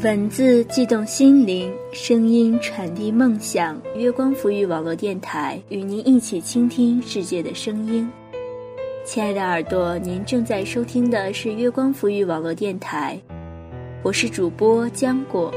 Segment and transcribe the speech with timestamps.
[0.00, 3.76] 文字悸动心灵，声音传递梦想。
[3.96, 8.08] 月光浮育网络电台与您一起倾听世界的声音。
[9.04, 13.18] 亲爱的耳朵，您正在收听的是月光浮育网络电台，
[14.04, 15.52] 我是主播浆果。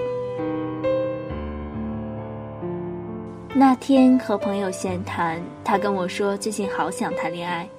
[3.53, 7.69] 那天和朋友闲谈，他跟我说最近好想谈恋爱。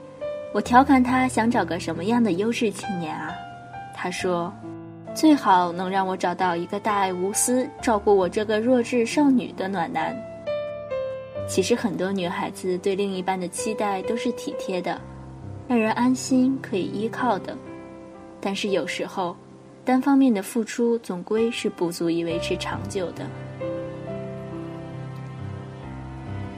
[0.54, 3.32] 我调侃他想找个什么样的优质青年啊？
[3.96, 4.52] 他说。
[5.14, 10.16] 最好能让我找到一个大爱无私、照顾我这个弱智少女的暖男。
[11.46, 14.98] 其实很多女孩子对另一半的期待都是体贴的，
[15.68, 17.56] 让人安心可以依靠的。
[18.40, 19.36] 但是有时候，
[19.84, 23.26] 单方面的付出总归是不足以维持长久的。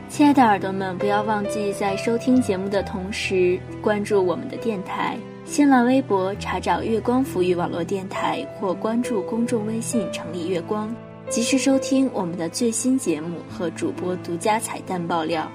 [0.09, 5.19] 亲爱的耳朵们，不要忘记在收听节目的同时关注我们的电台。
[5.45, 10.93] 新浪微博查找“月光抚育网络电台”或关注公众微信“城里月光”，
[11.29, 15.47] 及时收听我们的最新节目和主播独家彩蛋爆料。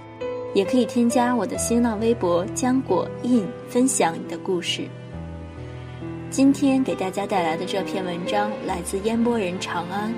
[0.54, 4.84] 也可以添加我的新浪微博“浆果印”，分享你的故事。
[6.30, 10.14] 今天给大家带来的这篇文章来自烟波人长安。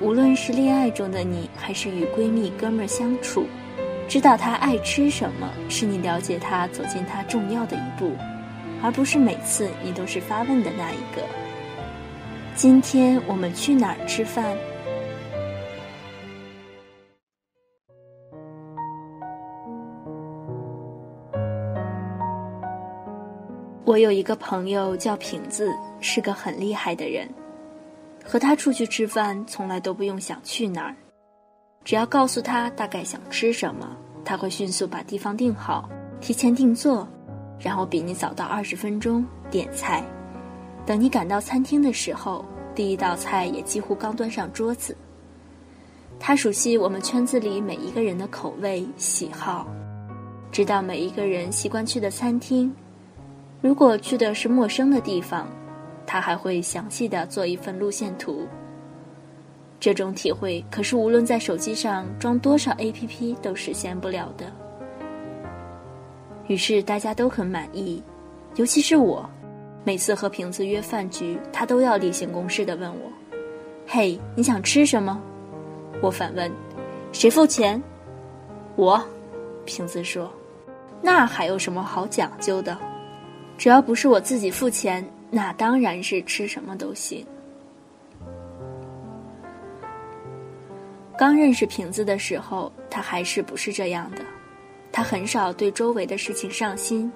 [0.00, 3.44] 无论是恋爱中的你，还是与闺蜜哥们儿相处，
[4.08, 8.12] 知道他爱吃什么，是你了解他、走进他重要的一步。
[8.82, 11.22] 而不是每次你都是发问的那一个。
[12.54, 14.56] 今天我们去哪儿吃饭？
[23.84, 27.28] 我有一个朋友叫瓶子，是个很厉害的人。
[28.24, 30.94] 和他出去吃饭，从来都不用想去哪儿，
[31.84, 35.88] 只要告诉他大概想吃什么，他会迅速把地方定好，
[36.20, 37.08] 提前定做。
[37.58, 40.04] 然后比你早到二十分钟点菜，
[40.86, 44.96] 等你赶到餐厅的时候，第一道菜也几乎刚端上桌子。
[46.20, 49.66] 他熟悉我们圈子里每一个人的口味喜好，
[50.50, 52.74] 知道每一个人习惯去的餐厅。
[53.60, 55.48] 如果去的是陌生的地方，
[56.06, 58.46] 他还会详细的做一份路线图。
[59.80, 64.46] 这种体会可是无论在手机上装多少 APP 都实现不了的。
[66.48, 68.02] 于是大家都很满意，
[68.56, 69.28] 尤其是我。
[69.84, 73.10] 每次和瓶子约饭局，他都要例行公事的问我
[73.86, 75.18] ：“嘿，你想吃什么？”
[76.02, 76.50] 我反问
[77.12, 77.80] ：“谁付钱？”
[78.76, 79.02] 我，
[79.64, 80.30] 瓶子说
[81.00, 82.76] ：“那还有什么好讲究的？
[83.56, 87.24] 只要不是我自己付钱，那当然是吃什么都行。”
[91.16, 94.18] 刚认识瓶子的时候，他还是不是这样的。
[94.98, 97.08] 他很少对周围的事情上心，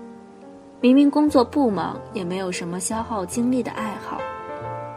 [0.81, 4.21] 明明工作不忙，也没有什么消耗精力的爱好，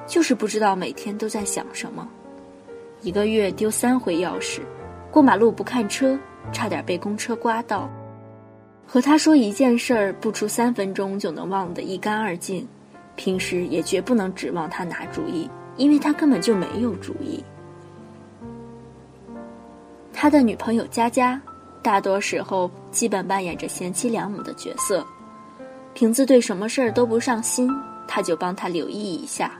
[0.06, 2.08] 就是不知道每天都在想什么。
[3.02, 4.60] 一个月丢三回钥匙，
[5.10, 6.16] 过马路不看车，
[6.52, 7.90] 差点被公车刮到。
[8.86, 12.68] 和他说一件事儿，不出三分钟就能忘得一干二净。
[13.16, 17.44] 平时也绝不能指望他拿主意，因为他根本就没有主意。
[20.14, 21.42] 他的女朋友佳佳。
[21.86, 25.06] 大多时候，基本扮演着贤妻良母的角色。
[25.94, 27.70] 瓶子对什么事儿都不上心，
[28.08, 29.52] 他就帮他留意一下。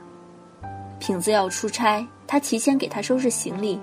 [0.98, 3.80] 瓶子要出差，他提前给他收拾行李。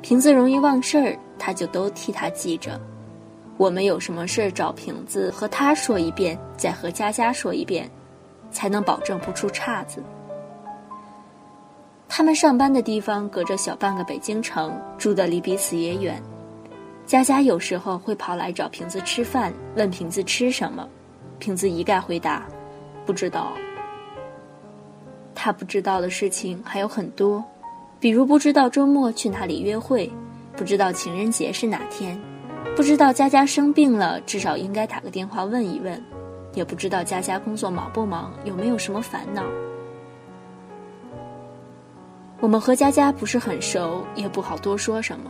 [0.00, 2.80] 瓶子容易忘事儿，他就都替他记着。
[3.58, 7.90] 我们有什么事儿找瓶子和他说一遍，再和佳佳说一遍，
[8.50, 10.02] 才能保证不出岔子。
[12.08, 16.22] 他们上班的地方隔着小半个北京城，住的离彼此也远。
[17.10, 20.88] 佳佳有时候会跑来找瓶子吃饭，问瓶子吃什么，
[21.40, 22.46] 瓶子一概回答
[23.04, 23.52] 不知道。
[25.34, 27.44] 他不知道的事情还有很多，
[27.98, 30.08] 比如不知道周末去哪里约会，
[30.56, 32.16] 不知道情人节是哪天，
[32.76, 36.00] 不知道佳佳生病了，至少应该打个电话问一问，
[36.54, 39.42] 也不知道佳佳工作忙不忙，有没有什么烦恼。
[42.38, 45.28] 我们和佳佳不是很熟，也不好多说什么。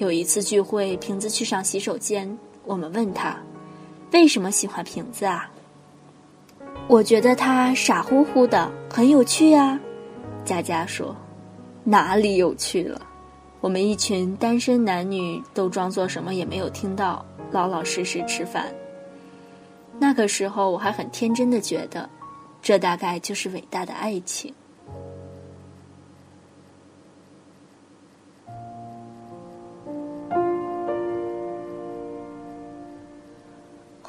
[0.00, 2.26] 有一次聚会，瓶子去上洗手间，
[2.64, 3.36] 我们问他，
[4.14, 5.46] 为什么喜欢瓶子啊？
[6.88, 9.78] 我觉得他傻乎乎的，很有趣啊。
[10.42, 11.14] 佳佳说，
[11.84, 12.98] 哪里有趣了？
[13.60, 18.74] 我们一群单身男女都装作什么也没有听到，老老实实吃饭。
[19.98, 22.08] 那个时候我还很天真的觉得，
[22.62, 24.50] 这大概就是伟大的爱情。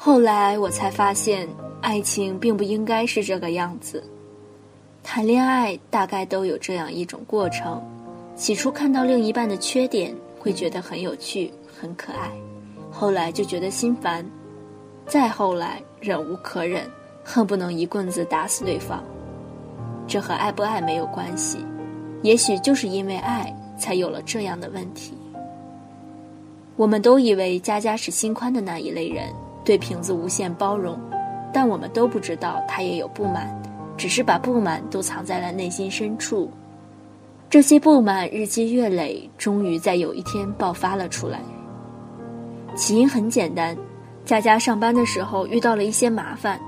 [0.04, 1.48] 后来我才发现，
[1.80, 4.02] 爱情并不应该是这个样子。
[5.00, 7.80] 谈恋爱大概都有这样一种过程：
[8.34, 12.30] 起初看到另一半的缺点，会觉得很有趣、很可爱；
[12.90, 14.24] 后来就觉得心烦；
[15.06, 16.82] 再后来忍无可忍，
[17.22, 19.04] 恨不能一棍子打死对方。
[20.08, 21.58] 这和爱不爱没有关系，
[22.22, 25.16] 也许就是因为爱，才有了这样的问题。
[26.74, 29.32] 我们都以为佳佳是心宽的那一类人，
[29.64, 30.98] 对瓶子无限包容，
[31.52, 33.50] 但我们都不知道他也有不满。
[33.96, 36.50] 只是把不满都藏在了内心深处，
[37.48, 41.38] 这些不满日积月累，终于在有一天爆发了出来。
[42.74, 43.76] 起因很简单，
[44.24, 46.58] 佳佳上班的时候遇到了一些麻烦，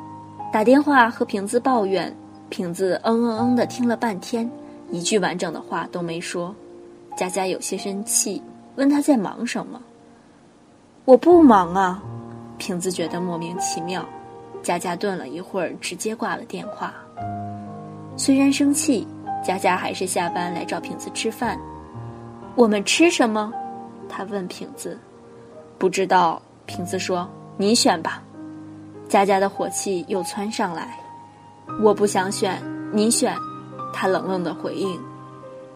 [0.52, 2.14] 打电话和瓶子抱怨，
[2.50, 4.49] 瓶子嗯嗯嗯的听了半天，
[4.91, 6.55] 一句完整的话都没说。
[7.17, 8.41] 佳佳有些生气，
[8.76, 9.81] 问他在忙什么。
[11.06, 12.02] 我不忙啊，
[12.59, 14.05] 瓶子觉得莫名其妙。
[14.62, 16.95] 佳佳顿了一会儿，直接挂了电话。
[18.17, 19.06] 虽然生气，
[19.45, 21.59] 佳佳还是下班来找瓶子吃饭。
[22.55, 23.53] 我们吃什么？
[24.09, 24.99] 他问瓶子。
[25.79, 26.41] 不知道。
[26.67, 27.29] 瓶子说
[27.59, 28.23] ：“你选吧。”
[29.06, 30.99] 佳佳的火气又窜上来。
[31.83, 32.59] 我不想选，
[32.91, 33.37] 你选。
[33.93, 34.99] 他冷冷的回应。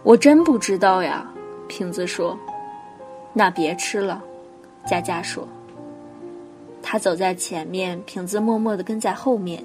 [0.02, 1.30] 我真不知道呀。
[1.68, 2.34] 瓶子说。
[3.34, 4.22] 那别吃了。
[4.86, 5.46] 佳佳说。
[6.82, 9.62] 他走在前面，瓶子默默的跟在后面。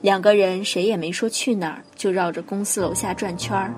[0.00, 3.72] 两个人谁也没说去哪儿，就绕着公司楼下转圈儿。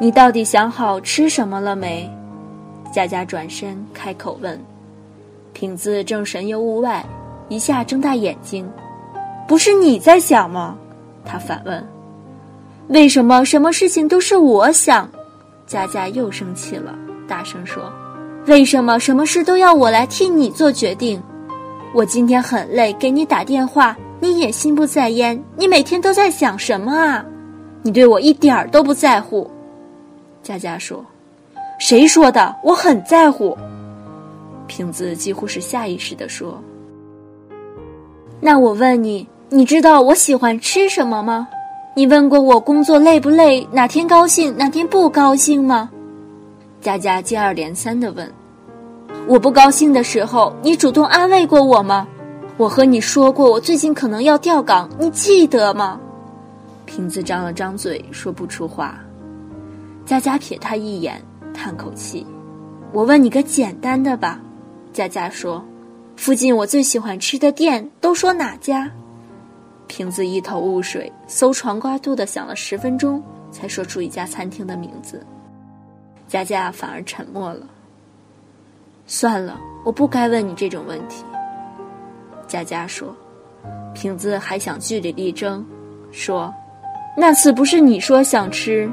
[0.00, 2.10] 你到底想好吃什么了没？
[2.92, 4.58] 佳佳转身开口问。
[5.52, 7.04] 瓶子正神游物外，
[7.48, 8.66] 一下睁大眼睛
[9.46, 10.76] ：“不是你在想吗？”
[11.24, 11.86] 他反问
[12.88, 15.08] ：“为什么什么事情都是我想？”
[15.66, 17.92] 佳佳又生气了，大声说
[18.46, 21.22] ：“为什么什么事都要我来替你做决定？
[21.96, 27.24] 我今天很累，给你打电话。”你也心不在焉，你每天都在想什么啊？
[27.82, 29.50] 你对我一点儿都不在乎。
[30.42, 31.04] 佳佳说
[31.78, 32.54] ：“谁说的？
[32.62, 33.56] 我很在乎。”
[34.66, 36.58] 瓶子几乎是下意识的说
[38.40, 41.46] ：“那我问你，你知道我喜欢吃什么吗？
[41.94, 45.90] 你问过我工作累不累，哪天高兴，哪天不高兴吗？”
[46.80, 48.26] 佳佳接二连三的问
[49.26, 52.06] ：“我不高兴的时候，你主动安慰过我吗？”
[52.56, 56.00] 我和你说过，我最近可能要调岗，你记得吗？
[56.86, 58.98] 瓶子张了张嘴，说不出话。
[60.06, 61.20] 佳佳瞥他一眼，
[61.52, 62.26] 叹口气。
[62.92, 64.40] 我问你个简单的吧。
[64.92, 65.62] 佳佳说
[66.16, 68.90] ：“附近我最喜欢吃的店，都说哪家？”
[69.86, 75.20] 瓶子一头雾水，搜肠刮肚的想了十分钟，才说出一家餐厅的名字。
[76.26, 77.66] 佳佳反而沉默了。
[79.06, 81.24] 算了，我不该问你这种问题。
[82.48, 83.14] 佳佳说
[83.94, 85.64] ：“瓶子还想据理力争，
[86.10, 86.52] 说
[87.16, 88.90] 那次不是你说想吃，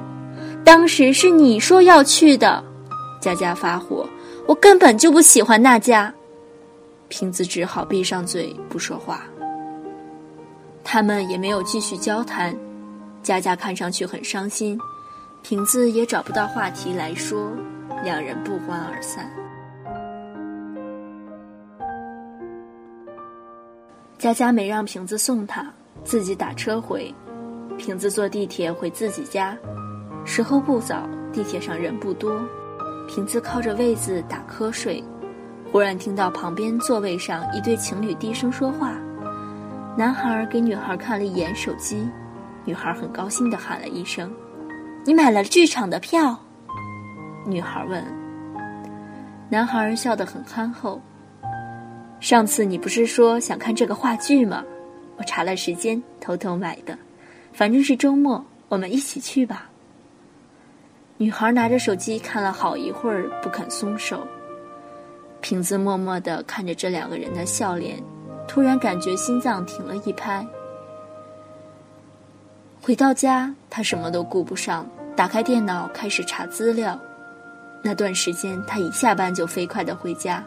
[0.63, 2.63] 当时是你说要去的。”
[3.19, 4.07] 佳佳发火
[4.47, 6.13] ：“我根本就不喜欢那家。”
[7.09, 9.21] 瓶子只好闭上嘴不说话。
[10.83, 12.55] 他们也没有继续交谈，
[13.23, 14.77] 佳佳看上去很伤心，
[15.41, 17.51] 瓶子也找不到话题来说，
[18.03, 19.29] 两人不欢而散。
[24.23, 25.65] 佳佳没让瓶子送她，
[26.05, 27.13] 自己打车回。
[27.77, 29.53] 瓶子坐地铁回自己家，
[30.23, 32.39] 时候不早，地铁上人不多。
[33.05, 35.03] 瓶子靠着位子打瞌睡，
[35.69, 38.93] 忽然听到旁边座位上一对情侣低声说话。
[39.97, 42.07] 男孩给女孩看了一眼手机，
[42.63, 44.31] 女孩很高兴地喊了一声
[45.03, 46.33] ：“你买了剧场的票？”
[47.45, 48.01] 女孩问。
[49.49, 51.01] 男孩笑得很憨厚。
[52.23, 54.63] 上次你不是说想看这个话剧吗？
[55.17, 56.97] 我查了时间，偷偷买的。
[57.51, 59.69] 反正是周末，我们一起去吧。
[61.17, 64.25] 女孩拿着手机看了好一会儿，不肯松手。
[65.41, 68.01] 瓶子默默地看着这两个人的笑脸，
[68.47, 70.47] 突然感觉心脏停了一拍。
[72.81, 76.97] 回到家，他什么都顾不上，打开电脑开始查资料。
[77.83, 80.41] 那段时间，他一下班就飞快地回家。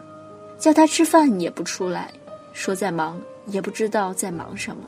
[0.57, 2.11] 叫他吃饭也不出来，
[2.53, 4.83] 说在忙，也不知道在忙什么。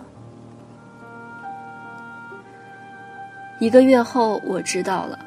[3.59, 5.19] 一个月后，我知道了，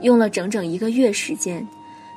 [0.00, 1.66] 用了整整一个月时间，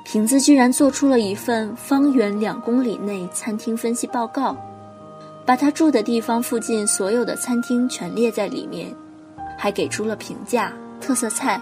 [0.04, 4.56] 瓶子居然做出了一份方圆两公里内餐厅分析报告，
[5.44, 8.94] 把他住的地方附近所有的餐厅全列在里面，
[9.58, 11.60] 还给出了评价、特色菜，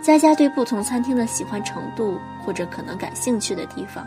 [0.00, 4.06] 佳佳对不同餐厅的喜欢程度或者可能感兴趣的地方。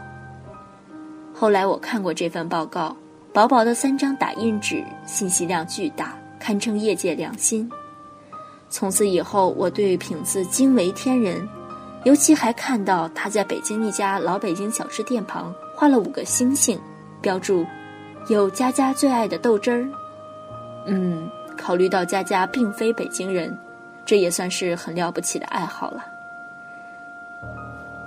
[1.34, 2.96] 后来我看过这份报告，
[3.34, 7.70] 薄薄的三张打印纸，信息量巨大，堪称业界良心。
[8.70, 11.48] 从此以后，我对瓶子惊为天人，
[12.06, 16.80] 尤其还看到他在北京一家老北京小吃店旁画了五个星星，
[17.22, 17.66] 标注
[18.30, 19.86] 有佳佳最爱的豆汁儿。
[20.86, 23.58] 嗯，考虑到佳佳并非北京人，
[24.06, 26.06] 这也算是很了不起的爱好了。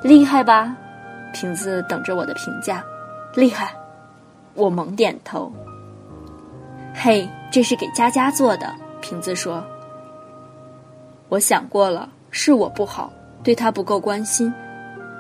[0.02, 0.75] 厉害吧？
[1.33, 2.83] 瓶子等着我的评价。
[3.37, 3.76] 厉害，
[4.55, 5.52] 我猛点头。
[6.95, 8.75] 嘿，这是给佳佳做的。
[9.02, 9.62] 瓶子说。
[11.28, 13.12] 我想过了，是我不好，
[13.43, 14.50] 对他不够关心，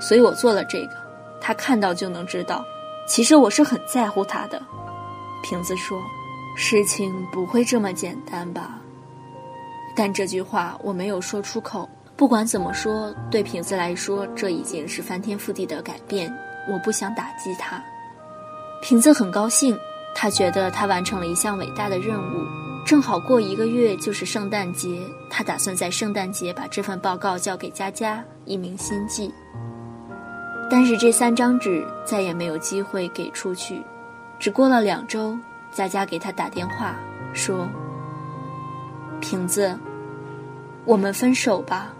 [0.00, 0.96] 所以我做了这个。
[1.42, 2.64] 他看到就能知道，
[3.06, 4.62] 其实我是很在乎他的。
[5.42, 6.00] 瓶子说
[6.56, 8.80] ：“事情不会这么简单吧？”
[9.94, 11.86] 但这句话我没有说出口。
[12.16, 16.34] 不管怎么说，对瓶子来说，这已经是翻天覆地的改变。
[16.68, 17.80] 我不想打击他。
[18.80, 19.76] 瓶子很高兴，
[20.14, 22.46] 他觉得他完成了一项伟大的任务。
[22.84, 29.32] 正好过一个月就是圣诞节，他打算在圣诞节把这份报告交给佳佳，一名心计。
[30.70, 33.82] 但是这三张纸再也没有机会给出去。
[34.38, 35.36] 只过了两周，
[35.72, 36.94] 佳佳给他打电话
[37.32, 37.68] 说
[39.20, 39.76] ：“瓶子，
[40.84, 41.92] 我们分手吧。”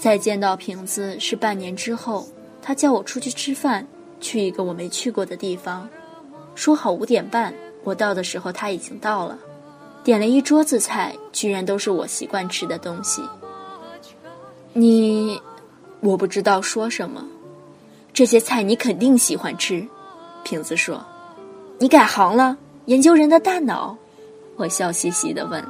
[0.00, 2.26] 再见到瓶子是半年之后，
[2.62, 3.86] 他叫我出去吃饭，
[4.18, 5.86] 去一个我没去过的地方，
[6.54, 7.52] 说好五点半，
[7.84, 9.38] 我到的时候他已经到了，
[10.02, 13.20] 点了一桌子菜，居然都是我习惯吃的东西。
[14.72, 15.38] 你，
[16.00, 17.22] 我不知道说什么，
[18.14, 19.86] 这些菜你肯定喜欢吃，
[20.44, 21.04] 瓶子说，
[21.78, 23.94] 你改行了，研究人的大脑，
[24.56, 25.62] 我笑嘻嘻的问，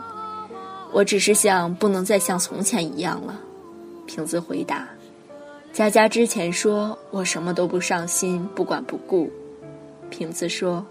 [0.93, 3.37] 我只是想不能再像从前一样了。
[4.13, 4.89] 瓶子回答
[5.73, 9.31] ：“佳佳之前说我什么都不上心，不管不顾。”
[10.11, 10.85] 瓶子说：“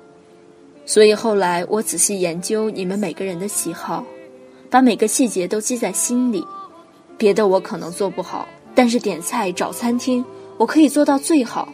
[0.88, 4.06] 所以后来我仔细研究你们每个人的喜好，
[4.70, 6.48] 把每个细节都记在心里。
[7.18, 10.24] 别的我可能做不好，但是点菜找餐厅
[10.56, 11.68] 我可以做到最好。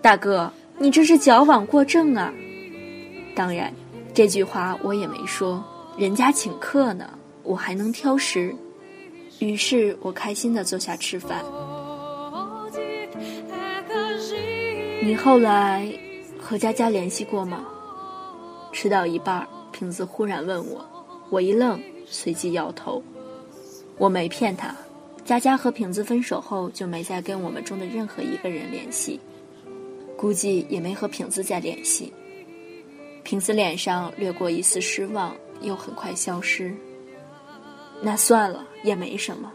[0.00, 2.32] 大哥，你这是矫枉过正啊！
[3.34, 3.70] 当然，
[4.14, 5.62] 这句话我也没说，
[5.98, 7.06] 人家请客呢，
[7.42, 8.56] 我还能挑食。”
[9.38, 11.44] 于是我开心的坐下吃饭。
[15.02, 15.90] 你后来
[16.38, 17.64] 和佳佳联系过吗？
[18.72, 20.84] 吃到一半，瓶子忽然问我，
[21.30, 23.02] 我一愣，随即摇头。
[23.96, 24.74] 我没骗他，
[25.24, 29.18] 佳佳和瓶子分手后就没再跟我们中的任何一个人联系，
[30.16, 32.12] 估计也没和瓶子再联系。
[33.22, 36.74] 瓶子脸上掠过一丝失望，又很快消失。
[38.00, 39.52] 那算了，也没什么。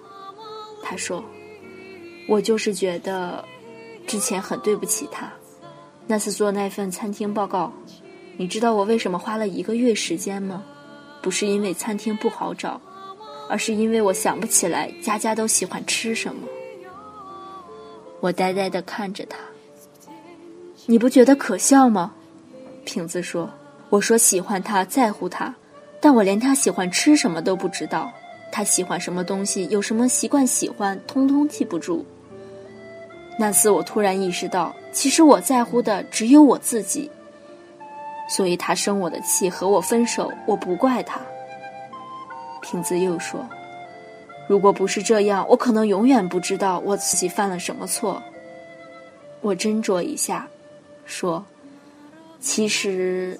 [0.84, 1.24] 他说
[2.28, 3.44] ：“我就是觉得，
[4.06, 5.32] 之前很对不起他。
[6.08, 7.72] 那次做那份餐厅报告，
[8.36, 10.62] 你知道我为什么花了一个月时间吗？
[11.22, 12.82] 不是因为餐厅不好找，
[13.48, 16.42] 而是因为我想不起来家家都喜欢吃什么。”
[18.20, 19.38] 我呆呆的看着他。
[20.86, 22.14] 你不觉得可笑吗？
[22.84, 23.50] 瓶子说
[23.90, 25.56] ：“我说喜欢他，在乎他，
[26.02, 28.12] 但我连他喜欢吃什么都不知道。”
[28.56, 32.06] 他喜欢什么东西，有什么习惯，喜欢通通记不住。
[33.36, 37.10] 那次我突然意识到，其实我在乎的只有我自己。
[38.30, 41.20] 所以他生我的气，和我分手，我不怪他。
[42.62, 43.44] 瓶子又说
[44.48, 48.22] ：“如果不是这样，我可能永远不知道我自己犯了什么错。”
[49.42, 50.48] 我斟酌一下，
[51.06, 51.44] 说
[52.40, 53.40] ：“其实……”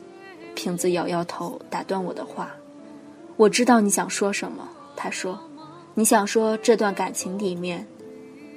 [0.56, 2.50] 瓶子摇摇头，打断我的话
[3.38, 5.40] ：“我知道你想说什么。”他说
[5.96, 7.86] ：“你想说这段感情里面，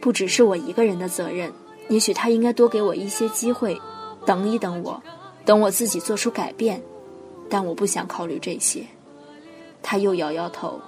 [0.01, 1.53] 不只是我一个人的责任。
[1.89, 3.81] 也许他应该多给我一些机会，
[4.25, 5.01] 等一等我，
[5.45, 6.83] 等我自己做出改变。
[7.49, 8.85] 但我不想考虑这些。”
[9.83, 10.81] 他又摇摇头。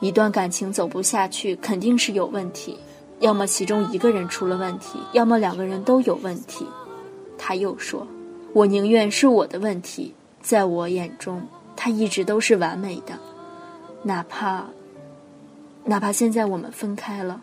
[0.00, 2.78] 一段感情走不下去，肯定是有问题，
[3.20, 6.66] 要么其中一个人出了问题，要么两个人都有问题。
[7.38, 8.06] 他又说
[8.52, 11.42] ：“我宁愿是我的问题，在我眼中，
[11.74, 13.18] 他一直都是完美的。”
[14.06, 14.66] 哪怕，
[15.82, 17.40] 哪怕现在我们分开了，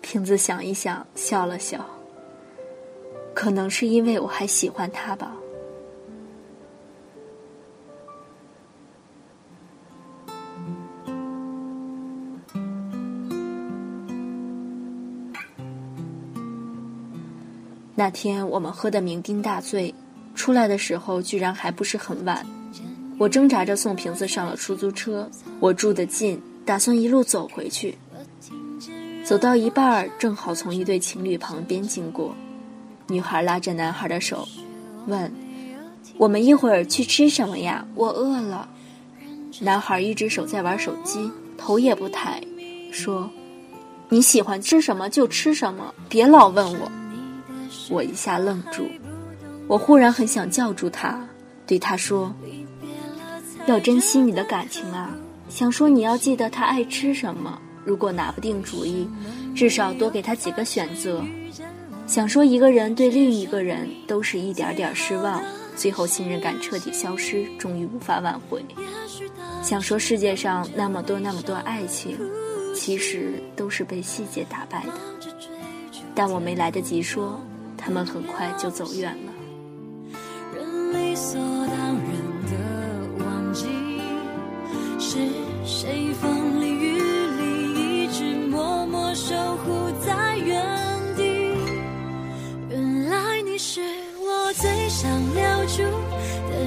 [0.00, 1.84] 瓶子想一想，笑了笑。
[3.34, 5.32] 可能是因为我还喜欢他吧。
[17.94, 19.92] 那天我们喝得酩酊大醉，
[20.34, 22.61] 出来的时候居然还不是很晚。
[23.22, 25.30] 我挣扎着送瓶子上了出租车。
[25.60, 27.96] 我住得近，打算一路走回去。
[29.24, 32.34] 走到一半儿，正好从一对情侣旁边经过，
[33.06, 34.48] 女孩拉着男孩的手，
[35.06, 35.32] 问
[36.18, 37.86] ：“我们一会儿去吃什么呀？
[37.94, 38.68] 我饿了。”
[39.60, 42.42] 男孩一只手在玩手机，头也不抬，
[42.90, 43.30] 说
[44.10, 46.90] ：“你喜欢吃什么就吃什么，别老问我。”
[47.88, 48.82] 我一下愣住，
[49.68, 51.24] 我忽然很想叫住他，
[51.64, 52.34] 对他说
[53.66, 55.10] ：“要珍惜你的感情啊！
[55.48, 59.08] 想说你要记得他爱吃什么。”如果拿不定主意，
[59.56, 61.20] 至少多给他几个选择。
[62.06, 65.42] 想说一个人对另一个人都是一点点失望，
[65.74, 68.64] 最后信任感彻底消失，终于无法挽回。
[69.64, 72.16] 想说世界上那么多那么多爱情，
[72.72, 74.92] 其实都是被细节打败的。
[76.14, 77.40] 但我没来得及说，
[77.76, 79.32] 他们很快就走远了。
[81.14, 81.36] 是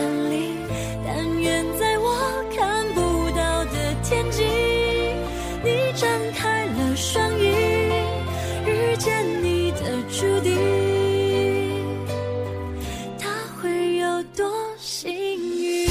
[0.00, 0.54] 远离，
[1.04, 4.44] 但愿在我看不到的天际，
[5.62, 7.44] 你张开了双翼，
[8.66, 10.56] 遇见你的注定。
[13.18, 13.28] 他
[13.60, 15.90] 会有多幸运？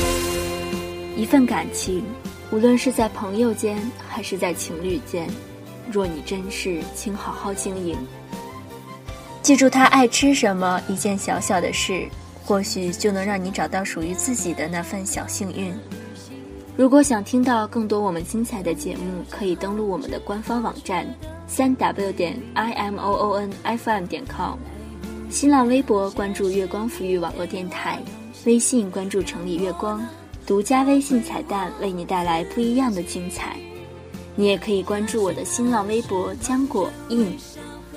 [1.15, 2.04] 一份感情，
[2.52, 5.30] 无论是在朋友间，还是在情侣间，
[5.91, 7.95] 若你珍视，请好好经营。
[9.43, 12.08] 记住他爱吃什么，一件小小的事。
[12.49, 15.71] 或许就能让你找到属于自己的那份小幸运。
[16.75, 21.05] 如果想听到更多我们精彩的节目，可以登录我们的官方网站
[21.45, 24.57] 三 w 点 i m o o n f m 点 com，
[25.29, 27.99] 新浪微博关注月光抚育网络电台，
[28.45, 30.03] 微信关注城里月光。
[30.47, 33.57] 独家微信彩蛋为你带来不一样的精彩，
[34.35, 37.31] 你也可以关注我的新浪微博浆果印，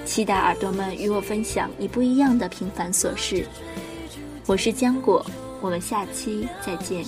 [0.05, 3.47] 期待耳朵们与我分享你不一样的平凡琐事。
[4.45, 5.25] 我是浆果，
[5.61, 7.05] 我们下期再见。